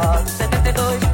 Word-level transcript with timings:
petit 0.00 1.09